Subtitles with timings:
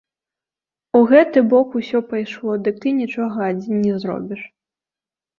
[0.99, 4.41] У гэты бок усё пайшло, дык ты нічога адзін не зробіш.